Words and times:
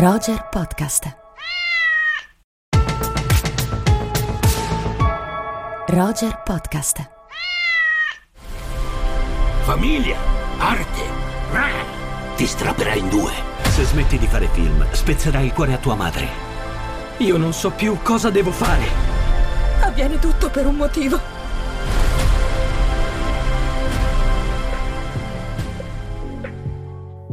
Roger 0.00 0.46
Podcast. 0.48 1.12
Roger 5.88 6.40
Podcast. 6.44 7.10
Famiglia, 9.64 10.16
arte, 10.58 11.02
ti 12.36 12.46
strapperai 12.46 13.00
in 13.00 13.08
due. 13.08 13.32
Se 13.64 13.82
smetti 13.82 14.18
di 14.18 14.28
fare 14.28 14.46
film, 14.46 14.86
spezzerai 14.88 15.46
il 15.46 15.52
cuore 15.52 15.72
a 15.72 15.78
tua 15.78 15.96
madre. 15.96 16.28
Io 17.16 17.36
non 17.36 17.52
so 17.52 17.72
più 17.72 17.98
cosa 18.00 18.30
devo 18.30 18.52
fare. 18.52 18.86
Avviene 19.80 20.20
tutto 20.20 20.48
per 20.48 20.64
un 20.66 20.76
motivo. 20.76 21.37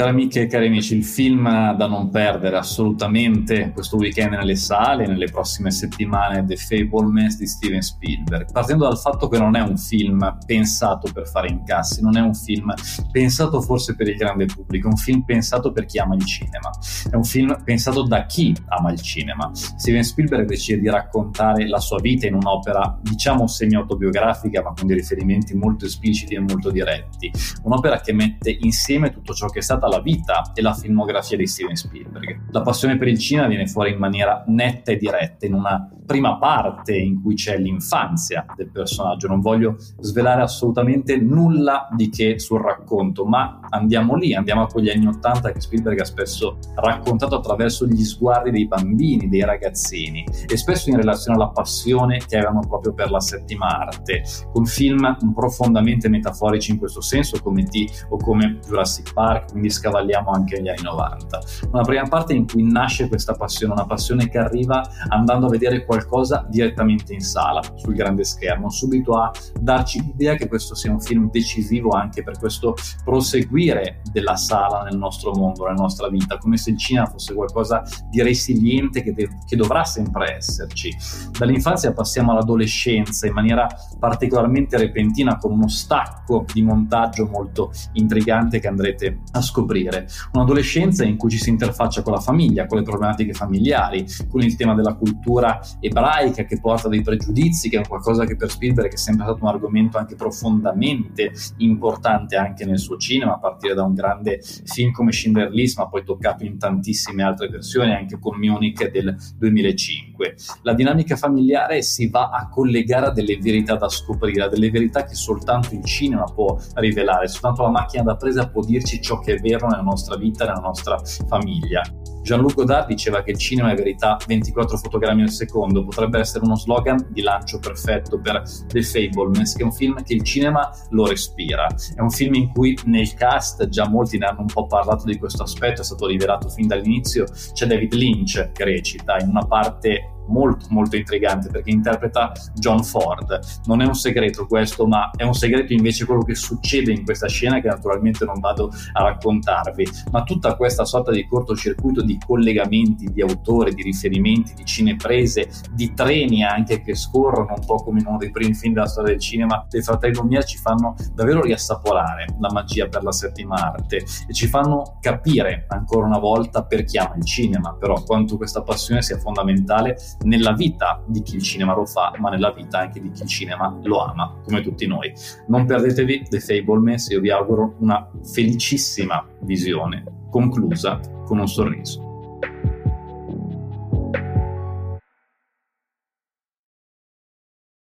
Cari 0.00 0.12
amiche 0.12 0.40
e 0.40 0.46
cari 0.46 0.68
amici, 0.68 0.96
il 0.96 1.04
film 1.04 1.76
da 1.76 1.86
non 1.86 2.08
perdere 2.08 2.56
assolutamente 2.56 3.70
questo 3.74 3.98
weekend 3.98 4.32
nelle 4.32 4.56
sale, 4.56 5.06
nelle 5.06 5.26
prossime 5.26 5.70
settimane, 5.70 6.42
The 6.42 6.56
Fablemans 6.56 7.36
di 7.36 7.46
Steven 7.46 7.82
Spielberg. 7.82 8.50
Partendo 8.50 8.84
dal 8.84 8.96
fatto 8.96 9.28
che 9.28 9.36
non 9.36 9.56
è 9.56 9.60
un 9.60 9.76
film 9.76 10.38
pensato 10.46 11.12
per 11.12 11.28
fare 11.28 11.50
incassi, 11.50 12.00
non 12.00 12.16
è 12.16 12.20
un 12.22 12.34
film 12.34 12.72
pensato 13.12 13.60
forse 13.60 13.94
per 13.94 14.08
il 14.08 14.16
grande 14.16 14.46
pubblico, 14.46 14.88
è 14.88 14.90
un 14.90 14.96
film 14.96 15.20
pensato 15.20 15.70
per 15.70 15.84
chi 15.84 15.98
ama 15.98 16.14
il 16.14 16.24
cinema, 16.24 16.70
è 17.10 17.14
un 17.14 17.24
film 17.24 17.62
pensato 17.62 18.02
da 18.02 18.24
chi 18.24 18.56
ama 18.68 18.92
il 18.92 19.02
cinema. 19.02 19.50
Steven 19.52 20.02
Spielberg 20.02 20.48
decide 20.48 20.80
di 20.80 20.88
raccontare 20.88 21.68
la 21.68 21.78
sua 21.78 22.00
vita 22.00 22.26
in 22.26 22.36
un'opera, 22.36 22.98
diciamo 23.02 23.46
semi-autobiografica, 23.46 24.62
ma 24.62 24.72
con 24.72 24.86
dei 24.86 24.96
riferimenti 24.96 25.54
molto 25.54 25.84
espliciti 25.84 26.36
e 26.36 26.40
molto 26.40 26.70
diretti. 26.70 27.30
Un'opera 27.64 28.00
che 28.00 28.14
mette 28.14 28.56
insieme 28.60 29.10
tutto 29.12 29.34
ciò 29.34 29.48
che 29.48 29.58
è 29.58 29.62
stata 29.62 29.88
la 29.90 30.00
vita 30.00 30.52
e 30.54 30.62
la 30.62 30.72
filmografia 30.72 31.36
di 31.36 31.46
Steven 31.46 31.76
Spielberg. 31.76 32.48
La 32.50 32.62
passione 32.62 32.96
per 32.96 33.08
il 33.08 33.18
cinema 33.18 33.48
viene 33.48 33.66
fuori 33.66 33.92
in 33.92 33.98
maniera 33.98 34.42
netta 34.46 34.92
e 34.92 34.96
diretta 34.96 35.46
in 35.46 35.54
una 35.54 35.90
prima 36.10 36.38
parte 36.38 36.96
in 36.96 37.22
cui 37.22 37.34
c'è 37.34 37.56
l'infanzia 37.56 38.44
del 38.56 38.70
personaggio. 38.72 39.28
Non 39.28 39.40
voglio 39.40 39.76
svelare 40.00 40.42
assolutamente 40.42 41.16
nulla 41.16 41.88
di 41.94 42.08
che 42.08 42.40
sul 42.40 42.60
racconto, 42.60 43.24
ma 43.24 43.60
andiamo 43.68 44.16
lì, 44.16 44.34
andiamo 44.34 44.62
a 44.62 44.66
quegli 44.66 44.90
anni 44.90 45.06
Ottanta 45.06 45.52
che 45.52 45.60
Spielberg 45.60 46.00
ha 46.00 46.04
spesso 46.04 46.58
raccontato 46.74 47.36
attraverso 47.36 47.86
gli 47.86 48.02
sguardi 48.02 48.50
dei 48.50 48.66
bambini, 48.66 49.28
dei 49.28 49.44
ragazzini 49.44 50.26
e 50.48 50.56
spesso 50.56 50.90
in 50.90 50.96
relazione 50.96 51.36
alla 51.36 51.50
passione 51.50 52.18
che 52.26 52.36
avevano 52.36 52.60
proprio 52.66 52.92
per 52.92 53.10
la 53.10 53.20
settima 53.20 53.66
arte, 53.66 54.24
con 54.52 54.66
film 54.66 55.16
profondamente 55.32 56.08
metaforici 56.08 56.72
in 56.72 56.78
questo 56.78 57.00
senso 57.00 57.38
come 57.40 57.62
T 57.64 57.84
o 58.08 58.16
come 58.16 58.58
Jurassic 58.66 59.12
Park, 59.12 59.52
quindi 59.52 59.69
scavalliamo 59.70 60.30
anche 60.30 60.56
negli 60.56 60.68
anni 60.68 60.82
90. 60.82 61.40
Una 61.72 61.82
prima 61.82 62.08
parte 62.08 62.34
in 62.34 62.46
cui 62.46 62.62
nasce 62.62 63.08
questa 63.08 63.34
passione, 63.34 63.72
una 63.72 63.86
passione 63.86 64.28
che 64.28 64.38
arriva 64.38 64.82
andando 65.08 65.46
a 65.46 65.48
vedere 65.50 65.84
qualcosa 65.84 66.46
direttamente 66.48 67.12
in 67.12 67.20
sala, 67.20 67.60
sul 67.74 67.94
grande 67.94 68.24
schermo, 68.24 68.70
subito 68.70 69.14
a 69.14 69.30
darci 69.60 70.02
l'idea 70.02 70.34
che 70.34 70.48
questo 70.48 70.74
sia 70.74 70.90
un 70.90 71.00
film 71.00 71.30
decisivo 71.30 71.90
anche 71.90 72.22
per 72.22 72.38
questo 72.38 72.74
proseguire 73.04 74.02
della 74.12 74.36
sala 74.36 74.82
nel 74.82 74.96
nostro 74.96 75.32
mondo, 75.32 75.64
nella 75.64 75.74
nostra 75.74 76.08
vita, 76.08 76.38
come 76.38 76.56
se 76.56 76.70
il 76.70 76.78
cinema 76.78 77.06
fosse 77.06 77.34
qualcosa 77.34 77.82
di 78.08 78.22
resiliente 78.22 79.02
che, 79.02 79.12
de- 79.12 79.28
che 79.46 79.56
dovrà 79.56 79.84
sempre 79.84 80.36
esserci. 80.36 80.94
Dall'infanzia 81.38 81.92
passiamo 81.92 82.32
all'adolescenza 82.32 83.26
in 83.26 83.32
maniera 83.32 83.66
particolarmente 83.98 84.76
repentina 84.76 85.36
con 85.36 85.52
uno 85.52 85.68
stacco 85.68 86.44
di 86.52 86.62
montaggio 86.62 87.26
molto 87.26 87.72
intrigante 87.92 88.58
che 88.58 88.68
andrete 88.68 89.20
a 89.32 89.40
scoprire 89.40 89.59
scoprire. 89.60 90.06
Un'adolescenza 90.32 91.04
in 91.04 91.16
cui 91.16 91.30
ci 91.30 91.38
si 91.38 91.50
interfaccia 91.50 92.02
con 92.02 92.12
la 92.12 92.20
famiglia, 92.20 92.66
con 92.66 92.78
le 92.78 92.84
problematiche 92.84 93.32
familiari, 93.32 94.06
con 94.28 94.42
il 94.42 94.56
tema 94.56 94.74
della 94.74 94.94
cultura 94.94 95.60
ebraica 95.80 96.44
che 96.44 96.58
porta 96.60 96.88
dei 96.88 97.02
pregiudizi, 97.02 97.68
che 97.68 97.80
è 97.80 97.86
qualcosa 97.86 98.24
che 98.24 98.36
per 98.36 98.50
Spielberg 98.50 98.92
è 98.92 98.96
sempre 98.96 99.24
stato 99.24 99.42
un 99.42 99.48
argomento 99.48 99.98
anche 99.98 100.16
profondamente 100.16 101.32
importante 101.58 102.36
anche 102.36 102.64
nel 102.64 102.78
suo 102.78 102.96
cinema, 102.96 103.34
a 103.34 103.38
partire 103.38 103.74
da 103.74 103.84
un 103.84 103.94
grande 103.94 104.40
film 104.42 104.92
come 104.92 105.12
Schindler 105.12 105.50
List, 105.50 105.78
ma 105.78 105.88
poi 105.88 106.04
toccato 106.04 106.44
in 106.44 106.58
tantissime 106.58 107.22
altre 107.22 107.48
versioni, 107.48 107.92
anche 107.92 108.18
con 108.18 108.38
Munich 108.38 108.90
del 108.90 109.16
2005. 109.36 110.34
La 110.62 110.74
dinamica 110.74 111.16
familiare 111.16 111.82
si 111.82 112.08
va 112.08 112.30
a 112.30 112.48
collegare 112.48 113.06
a 113.06 113.10
delle 113.10 113.36
verità 113.38 113.76
da 113.76 113.88
scoprire, 113.88 114.44
a 114.44 114.48
delle 114.48 114.70
verità 114.70 115.04
che 115.04 115.14
soltanto 115.14 115.74
il 115.74 115.84
cinema 115.84 116.24
può 116.24 116.58
rivelare, 116.74 117.28
soltanto 117.28 117.62
la 117.62 117.70
macchina 117.70 118.02
da 118.02 118.16
presa 118.16 118.48
può 118.48 118.64
dirci 118.64 119.00
ciò 119.00 119.18
che 119.18 119.34
è 119.34 119.40
vero 119.40 119.49
nella 119.66 119.82
nostra 119.82 120.16
vita, 120.16 120.44
nella 120.44 120.60
nostra 120.60 121.00
famiglia. 121.26 121.82
Jean-Luc 122.22 122.54
Godard 122.54 122.86
diceva 122.86 123.22
che 123.22 123.30
il 123.30 123.38
cinema 123.38 123.72
è 123.72 123.74
verità 123.74 124.18
24 124.26 124.76
fotogrammi 124.76 125.22
al 125.22 125.30
secondo, 125.30 125.84
potrebbe 125.84 126.18
essere 126.18 126.44
uno 126.44 126.54
slogan 126.54 127.08
di 127.10 127.22
lancio 127.22 127.58
perfetto 127.58 128.20
per 128.20 128.42
The 128.68 128.82
Fablemans, 128.82 129.54
che 129.54 129.62
è 129.62 129.64
un 129.64 129.72
film 129.72 130.02
che 130.02 130.14
il 130.14 130.22
cinema 130.22 130.70
lo 130.90 131.06
respira. 131.06 131.66
È 131.94 132.00
un 132.00 132.10
film 132.10 132.34
in 132.34 132.48
cui 132.50 132.78
nel 132.84 133.14
cast, 133.14 133.68
già 133.68 133.88
molti 133.88 134.18
ne 134.18 134.26
hanno 134.26 134.40
un 134.40 134.46
po' 134.46 134.66
parlato 134.66 135.04
di 135.04 135.18
questo 135.18 135.42
aspetto, 135.42 135.80
è 135.80 135.84
stato 135.84 136.06
rivelato 136.06 136.48
fin 136.48 136.66
dall'inizio, 136.66 137.24
c'è 137.52 137.66
David 137.66 137.94
Lynch 137.94 138.52
che 138.52 138.64
recita 138.64 139.16
in 139.18 139.28
una 139.28 139.46
parte 139.46 140.19
molto 140.30 140.66
molto 140.70 140.96
intrigante 140.96 141.48
perché 141.48 141.70
interpreta 141.70 142.32
John 142.54 142.82
Ford. 142.82 143.38
Non 143.64 143.82
è 143.82 143.86
un 143.86 143.94
segreto 143.94 144.46
questo, 144.46 144.86
ma 144.86 145.10
è 145.16 145.24
un 145.24 145.34
segreto 145.34 145.72
invece 145.72 146.04
quello 146.04 146.22
che 146.22 146.34
succede 146.34 146.92
in 146.92 147.04
questa 147.04 147.28
scena 147.28 147.60
che 147.60 147.68
naturalmente 147.68 148.24
non 148.24 148.40
vado 148.40 148.72
a 148.92 149.02
raccontarvi, 149.02 149.88
ma 150.10 150.22
tutta 150.22 150.54
questa 150.56 150.84
sorta 150.84 151.10
di 151.10 151.26
cortocircuito 151.26 152.02
di 152.02 152.18
collegamenti, 152.24 153.12
di 153.12 153.22
autori, 153.22 153.74
di 153.74 153.82
riferimenti, 153.82 154.54
di 154.54 154.64
cineprese, 154.64 155.48
di 155.72 155.92
treni 155.94 156.44
anche 156.44 156.80
che 156.80 156.94
scorrono 156.94 157.54
un 157.56 157.66
po' 157.66 157.76
come 157.76 158.00
in 158.00 158.06
uno 158.06 158.18
dei 158.18 158.30
primi 158.30 158.54
film 158.54 158.74
della 158.74 158.86
storia 158.86 159.12
del 159.12 159.20
cinema 159.20 159.66
dei 159.68 159.82
fratelli 159.82 160.14
Lumière 160.14 160.44
ci 160.44 160.58
fanno 160.58 160.94
davvero 161.14 161.42
riassaporare 161.42 162.26
la 162.38 162.50
magia 162.52 162.88
per 162.88 163.02
la 163.02 163.12
settima 163.12 163.56
arte 163.56 164.04
e 164.26 164.32
ci 164.32 164.46
fanno 164.46 164.98
capire 165.00 165.66
ancora 165.68 166.06
una 166.06 166.18
volta 166.18 166.64
per 166.64 166.84
chi 166.84 166.98
ama 166.98 167.14
il 167.16 167.24
cinema, 167.24 167.74
però 167.74 168.02
quanto 168.02 168.36
questa 168.36 168.62
passione 168.62 169.02
sia 169.02 169.18
fondamentale 169.18 169.98
nella 170.22 170.52
vita 170.52 171.02
di 171.06 171.22
chi 171.22 171.36
il 171.36 171.42
cinema 171.42 171.74
lo 171.74 171.86
fa, 171.86 172.12
ma 172.18 172.30
nella 172.30 172.52
vita 172.52 172.78
anche 172.78 173.00
di 173.00 173.10
chi 173.10 173.22
il 173.22 173.28
cinema 173.28 173.78
lo 173.82 174.04
ama, 174.04 174.34
come 174.44 174.62
tutti 174.62 174.86
noi. 174.86 175.12
Non 175.48 175.66
perdetevi 175.66 176.26
The 176.28 176.40
Fablemans, 176.40 177.08
io 177.08 177.20
vi 177.20 177.30
auguro 177.30 177.76
una 177.78 178.10
felicissima 178.22 179.26
visione, 179.40 180.04
conclusa 180.30 181.00
con 181.24 181.38
un 181.38 181.48
sorriso. 181.48 182.09